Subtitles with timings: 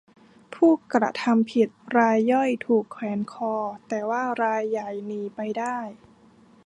[0.55, 3.55] ผู้กระทำผิดรายย่อยถูกแขวนคอ
[3.87, 5.77] แต่ว่ารายใหญ่หนีไปได้